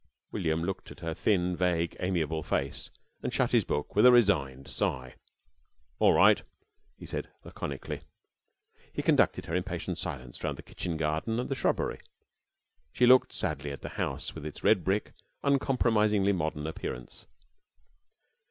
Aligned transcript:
William 0.31 0.63
looked 0.63 0.89
at 0.89 1.01
her 1.01 1.13
thin, 1.13 1.55
vague, 1.55 1.95
amiable 1.99 2.41
face, 2.41 2.89
and 3.21 3.31
shut 3.31 3.51
his 3.51 3.63
book 3.63 3.95
with 3.95 4.03
a 4.03 4.11
resigned 4.11 4.67
sigh. 4.67 5.13
"All 5.99 6.13
right," 6.13 6.41
he 6.97 7.05
said, 7.05 7.29
laconically. 7.43 8.01
He 8.93 9.03
conducted 9.03 9.45
her 9.45 9.53
in 9.53 9.61
patient 9.61 9.99
silence 9.99 10.43
round 10.43 10.57
the 10.57 10.63
kitchen 10.63 10.97
garden 10.97 11.39
and 11.39 11.49
the 11.49 11.55
shrubbery. 11.55 11.99
She 12.91 13.05
looked 13.05 13.31
sadly 13.31 13.71
at 13.71 13.81
the 13.81 13.89
house, 13.89 14.33
with 14.33 14.43
its 14.43 14.63
red 14.63 14.83
brick, 14.83 15.13
uncompromisingly 15.43 16.33
modern 16.33 16.65
appearance. 16.65 17.27